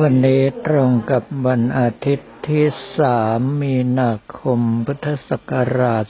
[0.00, 2.64] วันนี้ตรงกับวันอาทิตย์ที่
[2.98, 6.04] สามมีนาคมพุทธศักราช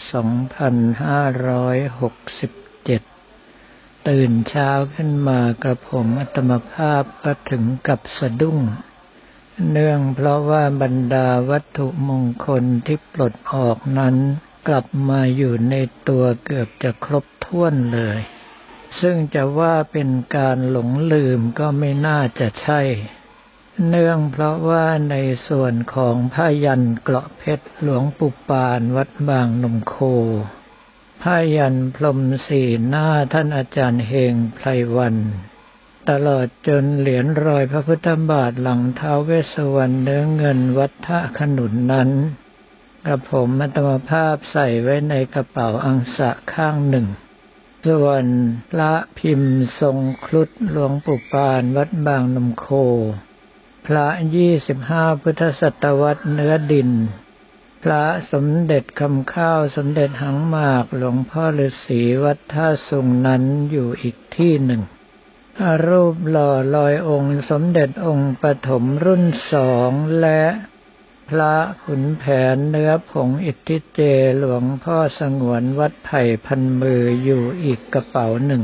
[3.17, 8.59] 2567 ตื่นเช้าขึ้นมากระผมอัตมภาพก็ถึงกับสะดุ้ง
[9.71, 14.17] เนื่องเพราะว่าบรรดาวัตถุมงคลที่ปลดออกนั้น
[14.69, 15.75] กลับมาอยู่ใน
[16.09, 18.19] ตัวเกือบจะครบถ้วนเลย
[19.01, 22.83] ซึ่งจะว่าเป็นการหลงลืมก็ไม่น่าจะใช่
[23.89, 25.17] เนื่องเพราะว่าใน
[25.49, 29.97] ส่วนของผ้ายันเกราะเพชรหลวงปุปานวัดบางนมโค
[31.23, 34.67] ผ้ายันพรมสีหน้าท่านอาจารย์เฮงไพร
[34.97, 35.17] วัน
[36.11, 42.11] ตลอดจนเหรียญรอยพระพุทธบาทหลังเท้าเวสวรรณเนื้อเงินวัดท่าขนุนนั้น
[43.07, 47.07] กระผมมัตมภาพใส่ไว้ในกระเป๋าอังสะข้างหนึ่ง
[47.89, 48.25] ส่วน
[48.79, 52.67] ละพิมพ์ทรงครุฑหลวงปุปานวัดบางนมโค
[53.87, 56.91] พระยี่สิบห้าพุทธศตวรรษเนื้อดิน
[57.83, 64.83] พระสมเด็จคำข้าวสมเด็จหังมากหลวงพ่อฤาษีวัดท่าสุงนั้นอยู่อีกที่หนึ่ง
[65.87, 70.43] รูปหล่อลอยองค์สมเด็จองค์ปฐมรุ่นสองและ
[71.31, 72.25] พระขุนแผ
[72.55, 74.01] นเนื้อผงอิทธิเจ
[74.39, 78.63] หลวงพ่อสงวนวัดไผ่พันมืออยู่อีกกระเป๋าหนึ่ง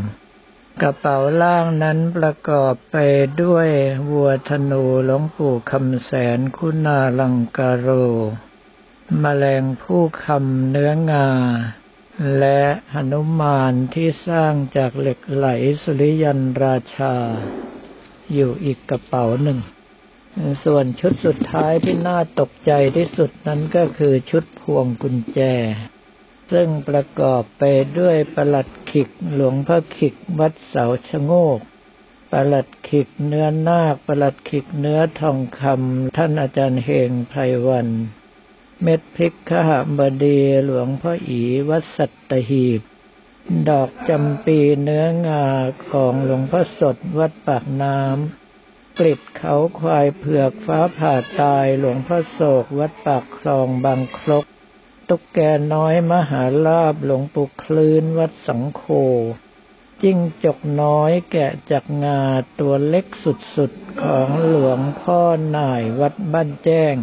[0.83, 2.97] กระเป๋าล่างนั้นประกอบไป
[3.43, 3.69] ด้วย
[4.11, 7.89] วัวธนูหลวงปู่คำแสนคุณาลังกาโร
[9.23, 11.29] มแมลงผู้คำเนื้องา
[12.39, 12.62] และ
[12.93, 15.47] หนุมานที่สร้างจากเหล็กไหล
[15.83, 17.15] สุริยันราชา
[18.33, 19.59] อยู่อีกกระเป๋าหนึ่ง
[20.65, 25.41] ส่วนชุดสุดท้ายที่น่าตกใจที่สุดนั้นก็คือชุดพวงกุญแจ
[26.52, 27.64] ซึ่งประกอบไป
[27.98, 31.60] ด้วยประหลัดขิกหลวงพ่อขิกวัดเสาชะโงก
[32.32, 37.88] ประหลัดขิกเนื้อนาคประหลัดขิกเนื้อทองคำท่านอาจารย์เฮงไพรวัน
[38.82, 42.80] เม็ดพริกขหบดีหลวงพ่ออีวัดสัตหีบ
[43.69, 45.47] ดอกจำปีเนื้องา
[45.91, 54.44] ของหลวงพ่อสดวัดปากน้ำกลิดเขาควายเผือกฟ้าผ่าตายหลวงพ่อโศกวัดปากคลองบางครก
[55.08, 55.38] ตุ๊กแก
[55.74, 58.82] น้อยมหาลาบหลวงปู่คลื่นวัดสังโฆ
[60.02, 62.22] จิ้งจกน้อยแกะจากงา
[62.60, 65.20] ตัวเล็กสุดๆ ของหลวงพ่อ
[65.50, 66.96] หน่ายวัดบ้านแจ้ง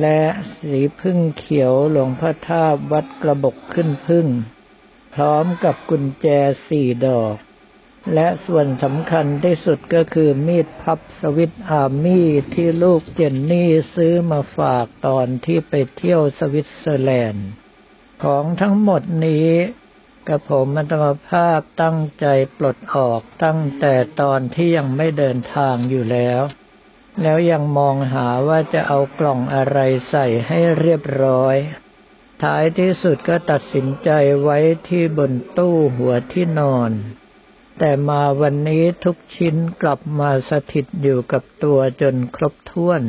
[0.00, 0.22] และ
[0.56, 4.26] สีพึ่งเขียวหลวงพ่อท่าวัดกระบกขึ้นพึ่ง
[5.14, 6.26] พร้อมกับกุญแจ
[6.68, 7.36] สี่ดอก
[8.14, 17.48] และส่วนสำคัญที่สุดก็คือมีดพับสวิตอาร์มี่ที่ลูกเจนนี่ซื้อมาฝากตอนที่ไปเที่ยวสวิตเซอร์แลนด์
[18.24, 19.48] ของทั้งหมดนี้
[20.28, 26.40] กระผมมัตมภาพตั้งใจปลดออกตั้งแต่ตอนที่ยังไม่เดินทางอยู่แล้ว
[27.22, 29.78] แล้วยังมองหาว่าจะเอากล่องอะไร
[30.10, 31.56] ใส่ให้เรียบร้อย
[32.42, 34.10] ท้ายที่สุดก็ตัดสินใจ
[34.42, 34.58] ไว้
[34.88, 36.90] ที่บนตู้หัวที่นอน
[37.78, 43.02] แต่มาวันนี้ทุกชิ้นกลับมาสถิตอยู่กับตัวจนครบถ้วน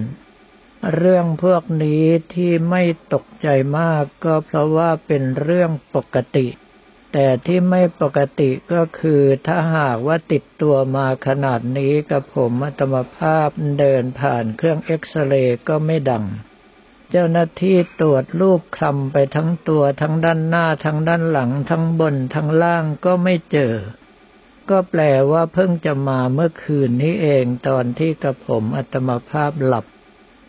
[0.95, 2.83] เรื่องพวกนี้ที่ไม่
[3.13, 3.47] ตกใจ
[3.79, 6.47] มากก็เพราะว่าเป็นเรื่องปกติ
[7.13, 13.49] แต่ที่ไม่ปกติก็คือถ้าหากว่าติดตัวมาขนาดนี้กับผมอัตมภาพ
[13.79, 16.25] เดินผ่านเครื่องเอ็กซเรย์ก็ไม่ดัง
[17.09, 23.73] เจ้าหน้าที่ตรวจรูปคลำไปทั้งตัวทั้งด้านหน้าทั้งด้านหลังทั้งบนทั้งล่างก็ไม่เจอ
[24.71, 25.01] ก็แปล
[25.31, 29.85] ว่าเพิ่งจะมาเมื่อคืนนี้เองตอนที่กระผมอัตมภาพหลับ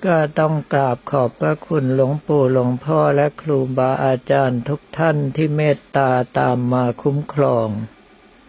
[0.05, 7.69] ก็ต้องกราบขอบพระคุณหลวงปู่หลวงพ่อและครูบาอาจารย์ทุกท่านที่เมตตาตามมาคุ้มครอง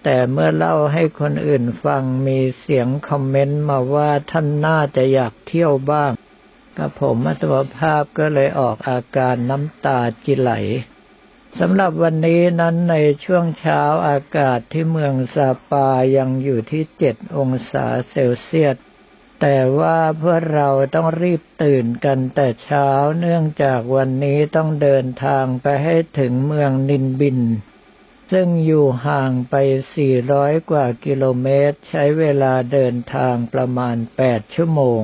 [0.03, 6.12] แต่เมื่อเล่าให้คนอื่นฟังมีเสียงคอมเมนต์มาว่าท่านน่าจะอยากเที่ยวบ้าง
[6.78, 10.51] กระผมอัตมภาพก็เลยออกอาการน้ำตาจิไหล
[11.59, 18.75] สำหรับวันนี้นั้นในช่วงเช้าอากาศที่เมืองซาปายังอยู่ที่เจ็ดองศาเซลเซียส
[19.41, 22.89] แต่ว่าเพื่อเราต้องรีบตื่นกันแต่เช้า
[23.19, 27.39] เนื่องจากวันนี้ต้องเดินทางไปให้ถึงเมืองนินบิน
[28.31, 29.56] ซึ่งอยู่ห่างไป
[30.13, 33.95] 400 กว่ากิโลเมตร ใช้เวลาเดินทางประมาณ
[34.27, 35.03] 8 ชั่วโมง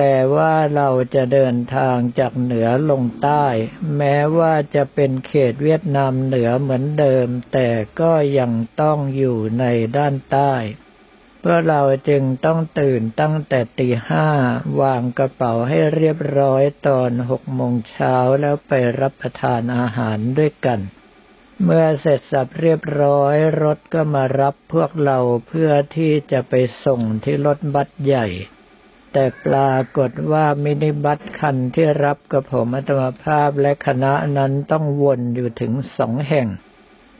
[0.00, 0.02] ล
[0.36, 3.46] ว่าเราจะเดินทางจากเหนือลงใต้
[3.96, 7.68] แม้ว่าจะเป็นเขตเวียดนามเหนือเหมือนเดิม แต่
[8.00, 9.64] ก็ยังต้องอยู่ใน
[9.96, 10.54] ด้านใต้
[11.40, 14.28] เพื่อเราจึงต้องตื่นตั้งแต่ตีห้า
[14.80, 20.80] วางกระเป๋าให้เรียบร้อยตอนหกโมงเช้าแล้วไปรับประทานอาหารด้วยกัน
[21.64, 26.54] เมื่อเสร็จสับเรียบร้อยรถก็มารับพวกเราเพื่อที่จะไป
[26.84, 28.26] ส่งที่รถบัสใหญ่
[29.18, 36.46] แต่ปรากฏว่ามินิบัสคันที่รับกระผมอัตมภาพและคณะนั้นต้องวนอยู่ถึงสองแห่ง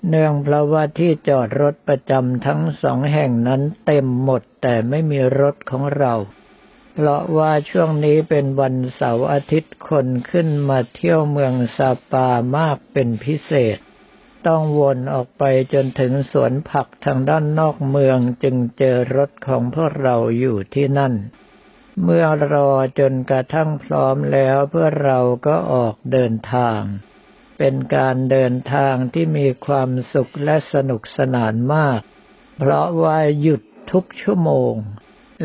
[0.09, 6.15] เนื่องเพราะว่าที่จอดรถประจำทั้งสองแห่งนั้นเต็มหมดแต่ไม่มีรถของเรา
[6.95, 13.79] เพราะว่าช่วงนี้เป็นวันเสาร์อาทิตย์คนขึ้นมาเที่ยวเมืองซาปามากเป็นพิเศษ
[14.47, 21.15] ต้องวนออกไปจนถึงสวนผักทางด้านนอกเมืองจึงเจอรถของพวกเราอยู่ที่นั่น
[22.03, 26.81] เมื่อรอจนกระทั่งพร้อมแล้วเพื่อเราก็ออกเดินทาง
[27.59, 32.01] เป็นการเดินทางที่มีความสุขและสนุกสนานมาก
[32.59, 33.63] เพราะว่าหยุด
[33.93, 34.75] ทุกชั่วโมง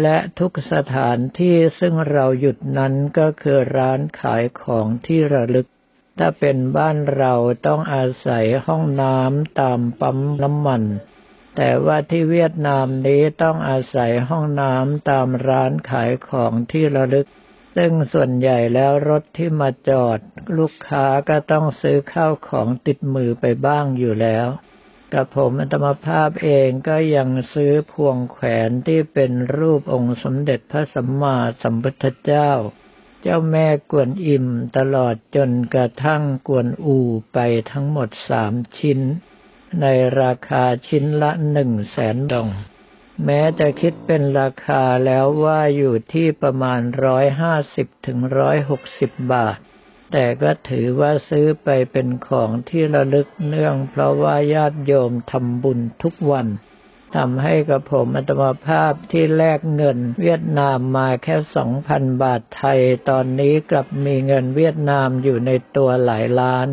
[0.01, 5.68] และทุกสถานที่ซึ่งเราหยุดนั้นก็คือร้านขายของที่ระลึก
[6.18, 7.33] ถ้าเป็นบ้านเรา
[7.68, 10.83] ต้องอาศัยห้องน้ำตามปั๊มน้ำมัน
[11.56, 17.27] แต่ว่าที่เวียดนามนี้ต้องอาศัยห้องน้ำตามร้านขายของที่ระลึก
[17.75, 20.19] ซึ่งส่วนใหญ่แล้วรถที่มาจอด
[20.57, 24.48] ลูกค้าก็ต้องซื้อข้าวของติดมือไปบ้างอยู่แล้ว
[25.13, 32.51] กับผมอัตมภาพเองก็ยังซื้อพวงแขวนที่เป็นรูปองค์สมเด็จพระสัมมาสัมพุทธเจ้า
[33.21, 34.45] เจ้าแม่กวนอิม
[34.77, 36.97] ตลอดจนกระทั่งกวนอู
[37.33, 37.38] ไป
[37.71, 39.00] ทั้งหมดสามชิ้น
[39.81, 39.85] ใน
[40.21, 42.50] ราคาชิ้นละหนึ่งแสนดอง
[43.25, 49.57] แม้จะคิดเป็นราคาแล้วว่าอยู่ที่ประมาณร้อยห้าสิบถึงร้อยหกสิบบาท
[50.12, 56.47] แต่ก็ถือว่าซื้อไปเป็นของที่ระลึกเนื่อง เพราะว่าญาติโยมทำบุญทุกวัน
[57.15, 62.79] ทำให้กับผมอัตมาภาพที่แลกเงินเวียดนามมาแค่สองพันบาทไทย
[63.09, 66.68] ตอนนี้กลับมีเงินเวียดนามอยู่ในตัวหลายล้าน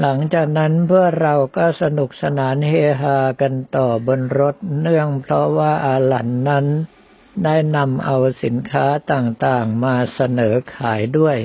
[0.00, 6.66] หลังจากนั้นเพื่อเราก็สนุกสนานเฮฮากันต่อบนรถเนื่องเพราะว่าอาหลันนั้น
[7.44, 11.36] ได้นำเอาสินค้าต่างๆมาเสนอขายด้วย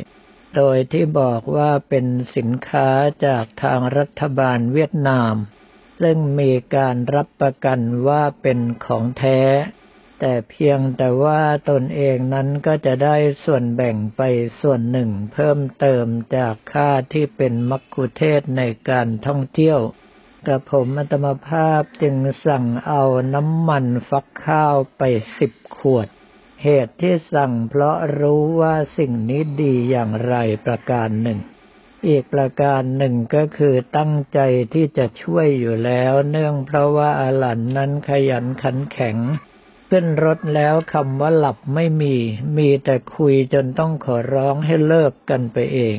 [0.55, 2.05] โดยที่บอกว่าเป็น
[2.35, 2.89] สินค้า
[3.25, 5.33] จากทางรัฐบาลเวียดนาม
[6.01, 9.39] ซึ่งมีการรับประกันว่าเป็นของแท้
[10.23, 13.15] แต่เพียงแต่ว่าตนเองนั้นก็จะได้
[13.45, 14.21] ส่วนแบ่งไป
[14.61, 16.05] ส่วนหนึ่งเพิ่มเติม
[16.37, 19.79] จากค่าที่เป็นมักคุเทศในการท่องเที่ยว
[20.47, 22.15] กระผมอัตมภาพจึง
[22.45, 23.03] สั่งเอา
[23.33, 25.01] น้ำมันฟักข้าวไป
[25.37, 26.07] สิบขวด
[26.63, 30.35] เหตุที่สั่งเพราะรู้ว่าสิ่งนี้ดีอย่างไร
[30.65, 31.39] ประการหนึ่ง
[32.07, 34.39] อีกประการหนึ่งก็คือตั้งใจ
[34.73, 39.17] ที่จะช่วยอยู่แล้ว เนื่องเพราะว่าอาหลันนั้นขยันขันแข็ง
[39.93, 42.15] ขึ้นรถแล้วคำว่าหลับไม่มี
[42.57, 45.97] มีแต่คุยจนต้องขอร้องให้เลิกกันไปเอง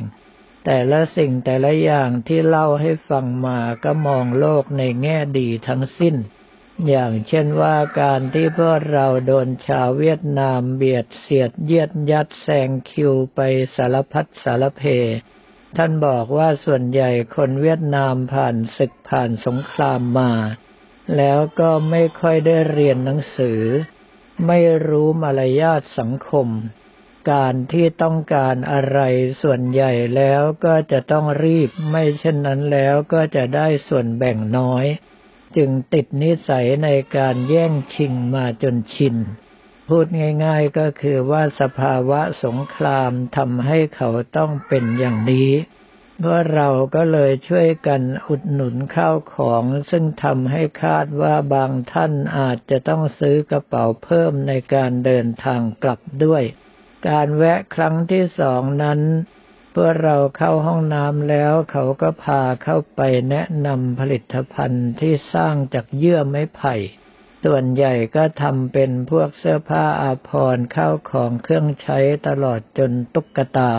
[0.65, 6.15] แต่ละสิ่งแต่ละอย่างที่เล่าให้ฟังมาก็มองโลกในแง่ดีทั้งสิ้น
[6.87, 13.39] อย่างเช่นว่าการที่พวกเราโดนชาวเวียดนามเบียดเสียดเยียดยัดแซงคิวไป
[13.75, 14.83] สารพัดสารเพ
[15.77, 20.31] ท่านบอกว่าส่วนใหญ่คนเวียดนามผ่านศึกผ่านสงครามมา
[21.17, 23.61] แล้วก็ไม่ค่อยได้เรียนหนังสือ
[24.47, 26.47] ไม่รู้มารยาทสังคม
[27.31, 28.99] การที่ต้องการอะไร
[29.41, 34.85] ส่วนใหญ่แล้วก็จะต้องรีบ ไม่เช่นนั้นแล้วก็จะได้ส่วนแบ่งน้อย
[35.57, 39.15] จึงติดนิสัยในการแย่งชิงมาจนชิน
[39.87, 40.05] พูด
[40.45, 45.51] ง่ายๆก็คือว่าสภาวะสงครามทำให้เขาต้องเป็นอย่างนี้
[46.25, 56.43] พราะเราก็เลยช่วยกันอุดหนุนข้าวของ ซึ่งทำให้คาดว่าบางท่านอาจจะต้องซื้อกระเป๋าเพิ่มในการเดินทางกลับด้วย
[57.09, 58.99] การแวะครั้งที่สองนั้น
[59.71, 66.75] เพื่อเราเข้าห้องน้ำแล้วเขาก็พาเข้าไปแนะนำผลิตภัณฑ์ที่สร้างจากเยื่อไม้ไผ่
[67.45, 73.73] ส่วนใหญ่ก็ทำเป็นพวกเสื้อผ้าอาภรณ์ข้าวของเครื่องใช้ตลอดจนตุ๊กตา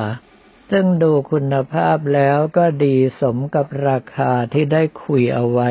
[0.71, 5.71] ซึ่งดูคุณภาพแล้วก็ดีสมกับราคาที่ได้คุยเอาไว้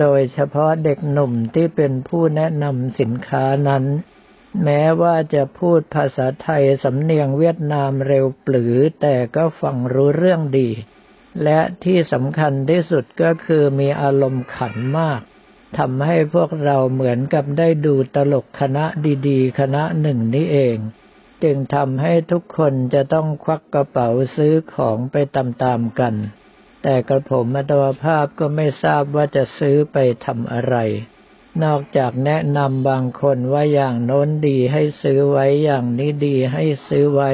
[0.00, 3.84] โดยเฉพาะเด็กหนุ่มที่เป็นผู้แนะนำสินค้านั้น
[4.64, 10.70] แม้ว่าจะพูดภาษาไทยสำเนียงเวียดนามเร็วปรือ แต่ก็ฟังรู้เรื่องดี
[11.44, 15.20] และที่สำคัญที่สุดก็คือมีอารมณ์ขันมาก
[15.78, 18.84] ทำให้พวกเราเหมือนกับได้ดูตลกคณะ
[19.28, 20.76] ดีๆ คณะหนึ่งนี้เอง
[21.44, 26.14] จึงทำให้ทุกคนจะต้องควักกระเป๋าซื้อของไปตามๆกัน
[26.82, 30.76] แต่กระผมอัตวภาพก็ไม่ทราบว่าจะซื้อไปทำอะไร
[31.64, 37.30] นอกจากแนะนำบางคนว่าอย่างโน้นดีให้ซื้อไว้อย่างนี้ดีให้ซื้อไว้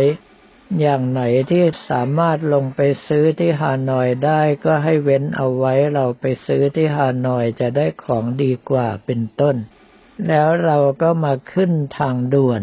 [0.80, 9.56] อย่างไหนที่สามารถลงไปซื้อที่ฮานอยได้ก็ให้เว้นเอาไว้เราไปซื้อที่ฮานอยจะได้ของดีกว่าเป็นต้น
[10.28, 12.62] แล้วเราก็มาขึ้นทางด่วน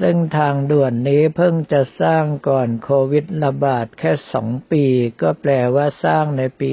[0.00, 4.84] ซึ่งทางด่วนนี้เพิ่งจะสร้างก่อนโควิดระบาดแค่สองปี
[5.20, 6.72] ก็แปลว่าสร้างในปี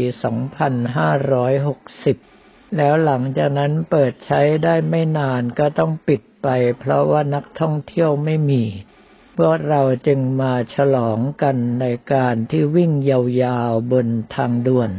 [2.04, 6.48] 2560 แล้วหลังจากนั้นเปิดใช้ได้ไม่นานก็ต้องปิดไป
[6.80, 8.64] เพราะว่านักท่องเที่ยวไม่มี
[9.38, 14.92] พวกเราจึงมาฉลองกันในการที่วิ่งยาวๆบนทางด่วน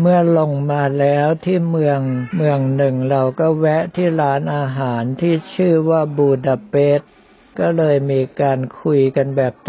[0.00, 2.00] เมื่อลงมาแล้วที่เมือง
[2.36, 7.08] เมืองหนึ่งเราก็แวะที่ร้านอาหารที่ชื่อว่าบูดาเปสต์
[7.58, 9.68] ก็เลยมีการคุยกันแบบต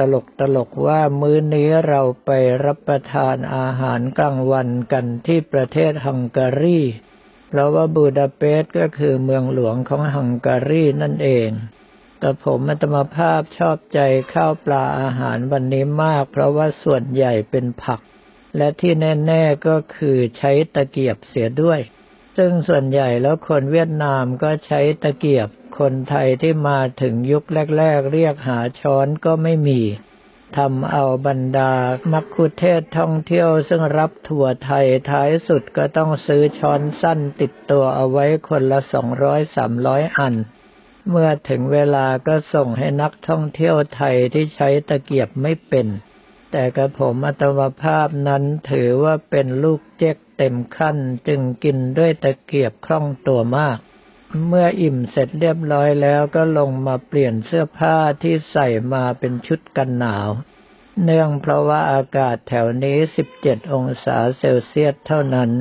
[0.56, 2.32] ลกๆว่ามื้อนี้เราไป
[2.66, 6.80] รับประทานอาหารกลางวันกันที่ประเทศฮังการี
[7.50, 11.50] เพราะว่าบูดาเปสต์ก็คือเมืองหลวงของฮังการีนั่นเอง
[12.20, 14.00] แต่ผมอัตมาภาพชอบใจ
[14.34, 18.00] ข้าวปลาอาหารวันนี้มาก เพราะว่าส่วนใหญ่เป็นผัก
[18.58, 18.94] และที่
[19.26, 21.80] แน่ ๆก็คือใช้ตะเกียบเสียด้วย
[22.38, 27.44] ซึ่งส่วนใหญ่แล้วคนเวียดนามก็ใช้ตะเกียบ คนไทยที่มาถึงยุค
[27.78, 29.82] แรก ๆ เรียกหาช้อนก็ไม่มี
[30.58, 31.74] ทำเอาบรรดา
[32.12, 40.36] มักคุเทศท่องเที่ยวซึ่งรับถั่วไทยท้ายสุดก็ต้องซื้อช้อนสั้นติดตัวเอาไว้คนละสองร้อยสามร้อยอัน
[41.10, 45.88] เมื่อถึงเวลาก็ส่งให้นักท่องเที่ยวไทยที่ใช้ตะเกียบไม่เป็น
[46.52, 53.78] แต่กระผมอัตมภาพนั้นถือว่าเป็นลูกเจ๊กเต็มขั้นจึงกินด้วยตะเกียบคล่องตัวมาก
[54.48, 60.30] เมื่ออิ่มเสร็จเรียบร้อยแล้วก็ลงมาเปลี่ยนเสื้อผ้าที่ใส่มาเป็นชุดกันหนาว
[61.04, 62.98] เนื่องเพราะว่าอากาศแถวนี้
[63.36, 65.52] 17 องศาเซลเซียสเท่านั้น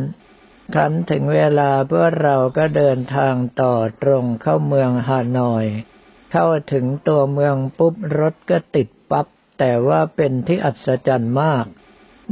[0.75, 5.65] ครั้นถึงเวลาพวกเราก็เดินทางต่อตรงเข้าเมืองฮานอย
[6.33, 9.27] เข้าถึงตัวเมืองปุ๊บรถก็ติดปับ๊บ
[9.59, 11.65] แต่ว่าเป็นที่อัศจรรย์มาก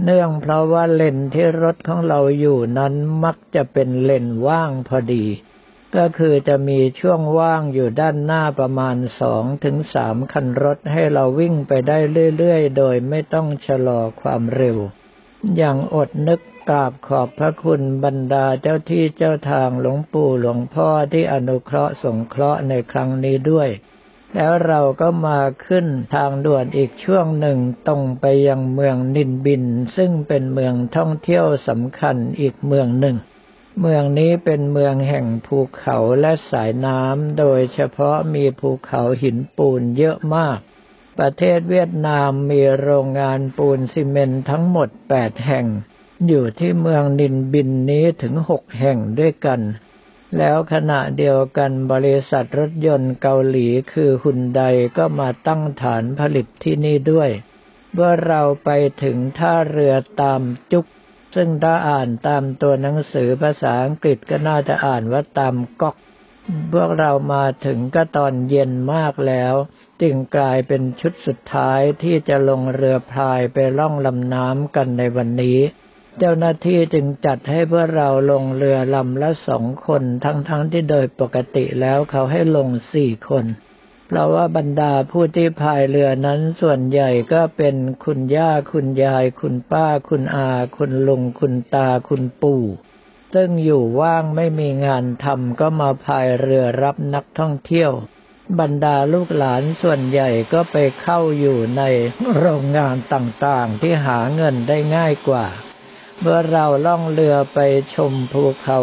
[0.04, 5.24] เนื่องเพราะว่าเลนที่รถของเราอยู่นั้นมักจะเป็นเลนว่างพอดี
[5.96, 11.98] ก็คือจะมีช่วงว่างอยู่ด้านหน้าประมาณสองถึงสามคันรถให้เราวิ่งไปได้
[12.38, 14.76] เรื่อยๆ โดยไม่ต้องชะลอความเร็ว
[15.56, 23.68] อย่างอดนึกกราบขอบพระคุณบรรดาเจ้าที่เจ้าทางหลวงปู่หลวงพ่อที่อนุเคราะห์สงเคราะห์ในครั้งนี้ด้วย
[24.34, 27.58] แล้วเราก็มาขึ้นทางด่วนอีกช่วงหนึ่ง
[27.88, 29.64] ตรงไปยังเมืองนินบิน
[29.96, 33.16] ซึ่งเป็นเมืองท่องเที่ยวสำคัญอีกเมืองหนึ่ง
[33.80, 40.58] เมืองนี้เป็นเมืองแห่งภูเขาและสายน้ำ โดยเฉพาะมีภูเขาหินปูนเยอะมาก
[41.18, 45.66] ประเทศเวียดนามมีโรงงานปูนซีเมนต์ทั้งหมดแปดแห่ง
[46.26, 49.60] อยู่ที่เมืองนินบินนี้ถึงหกแห่งด้วยกัน
[50.38, 54.62] แล้วขณะเดียวกันบริษัทรถยนต์เกาหลีคือฮุนได
[54.96, 57.30] ก็มาตั้งฐานผลิตที่นี่ด้วย
[57.92, 58.70] เมื่อเราไป
[59.02, 60.40] ถึงท่าเรือตาม
[60.72, 60.86] จุก
[61.34, 65.96] ซึ่งถ้าอ่านตามตัวหนังสือภาษาอังกฤษก็น่าจะอ่านว่าตามก๊อก
[66.72, 69.54] พวกเรามาถึงก็ตอนเย็นมากแล้ว
[70.02, 75.58] จึงกลายเป็นชุดสุดท้ายที่จะลงเรือพายไปล่องลำน้ำกันในวันนี้
[76.18, 83.44] เจ้าหน้าที่จึงจัดให้พวกเราลงเรือลำละสองคน ทั้งๆทที่โดยปกติแล้วเขาให้ลงสี่คน
[84.06, 92.62] เพราะว่าบรรดาผู้ที่พายเรือนั้นส่วนใหญ่ก็เป็นคุณย่าคุณยาย คุณป้า คุณอา คุณลุง คุณตา คุณปู่
[93.34, 97.92] ซึ่งอยู่ว่างไม่มีงานทำก็มาพายเรือรับนักท่องเที่ยว
[98.60, 101.82] บรรดาลูกหลานส่วนใหญ่ก็ไปเข้าอยู่ใน
[102.38, 105.46] โรงงานต่างๆ ที่หาเงินได้ง่ายกว่า
[106.20, 107.58] เมื่อเราล่องเรือไป
[107.94, 108.78] ชมภูเขา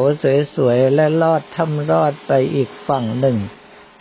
[0.56, 3.38] สวยๆและลอดถ้ำรอดไปอีกฝั่งหนึ่ง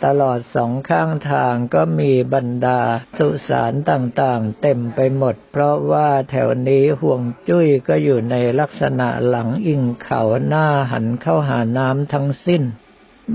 [0.05, 2.81] ตลอดสองข้างทางก็มีบรรดา
[3.17, 12.63] สุสานต่างๆ เต็มไปหมด เพราะว่าแถวนี้ห่วงจุ้ยก็อยู่ในลักษณะหลังอิงเขาหน้าหันเข้าหาน้ำทั้งสิ้น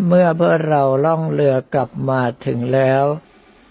[0.07, 3.05] เมื่อเพื่อเราล่องเรือกลับมาถึงแล้ว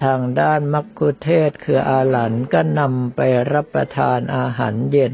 [0.04, 3.20] ทางด้านมักคุเทศคืออาหลันก็นำไป
[3.52, 5.14] รับประทานอาหารเย็น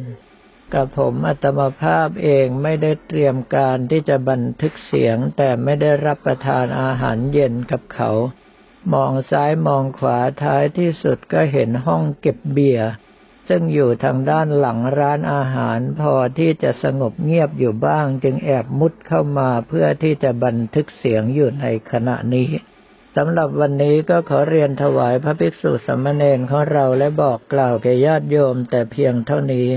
[0.73, 8.11] กับผมอัตมภาพเองไม่ได้เตรียมการที่จะบันทึกเสียง แต่ไม่ได้รับประทานอาหารเย็นกับเขา
[8.93, 12.89] มองซ้ายมองขวาท้ายที่สุดก็เห็นห้องเก็บเบียร์
[13.49, 22.49] ซึ่งอยู่ทางด้านหลังร้านอาหารพอที่จะสงบเงียบอยู่บ้าง จึงแอบมุดเข้ามาเพื่อที่จะบันทึกเสียงอยู่ในขณะนี้
[23.15, 29.69] สำหรับวันนี้ก็ขอเรียนถวายพระภิกษุสมณเณรของเราและบอกกล่าวแก่ญาติโยมแต่เพียงเท่านี้